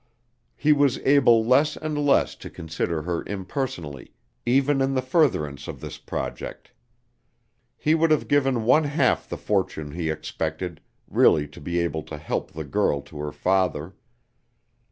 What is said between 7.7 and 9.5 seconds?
He would have given one half the